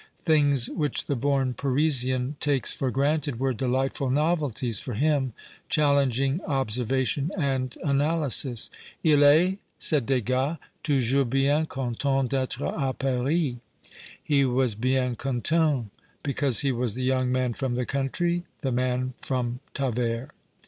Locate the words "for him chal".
4.79-5.93